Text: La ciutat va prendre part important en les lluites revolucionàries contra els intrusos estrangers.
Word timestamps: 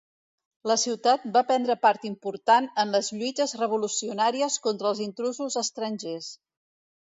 La 0.69 0.75
ciutat 0.83 1.27
va 1.35 1.43
prendre 1.51 1.75
part 1.83 2.07
important 2.09 2.71
en 2.85 2.95
les 2.97 3.11
lluites 3.19 3.55
revolucionàries 3.61 4.59
contra 4.67 4.91
els 4.95 5.05
intrusos 5.09 5.63
estrangers. 5.65 6.35